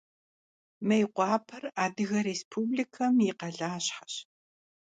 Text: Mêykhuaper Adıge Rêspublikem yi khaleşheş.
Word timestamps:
Mêykhuaper 0.87 1.63
Adıge 1.83 2.19
Rêspublikem 2.27 3.15
yi 3.25 3.31
khaleşheş. 3.39 4.13